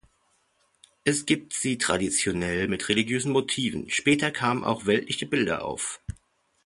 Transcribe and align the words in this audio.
Es 1.03 1.27
gibt 1.27 1.53
sie 1.53 1.77
traditionell 1.77 2.67
mit 2.67 2.89
religiösen 2.89 3.31
Motiven, 3.31 3.87
später 3.91 4.31
kamen 4.31 4.63
auch 4.63 4.87
weltliche 4.87 5.27
Bilder 5.27 5.63
auf. 5.63 6.01